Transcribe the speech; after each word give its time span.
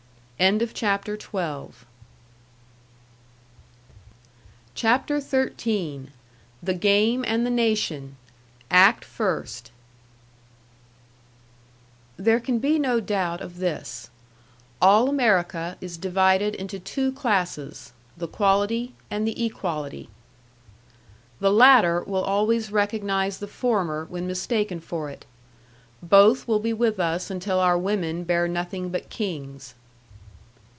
XIII. 0.41 0.57
THE 0.65 1.75
GAME 6.79 7.25
AND 7.27 7.45
THE 7.45 7.49
NATION 7.51 8.15
ACT 8.71 9.05
FIRST 9.05 9.71
There 12.17 12.39
can 12.39 12.57
be 12.57 12.79
no 12.79 12.99
doubt 12.99 13.41
of 13.41 13.57
this: 13.59 14.09
All 14.81 15.07
America 15.09 15.77
is 15.79 15.97
divided 15.99 16.55
into 16.55 16.79
two 16.79 17.11
classes, 17.11 17.93
the 18.17 18.27
quality 18.27 18.93
and 19.11 19.27
the 19.27 19.45
equality. 19.45 20.09
The 21.39 21.51
latter 21.51 22.01
will 22.01 22.23
always 22.23 22.71
recognize 22.71 23.37
the 23.37 23.47
former 23.47 24.05
when 24.05 24.25
mistaken 24.25 24.79
for 24.79 25.07
it. 25.11 25.25
Both 26.01 26.47
will 26.47 26.59
be 26.59 26.73
with 26.73 26.99
us 26.99 27.29
until 27.29 27.59
our 27.59 27.77
women 27.77 28.23
bear 28.23 28.47
nothing 28.47 28.89
but 28.89 29.09
kings. 29.11 29.75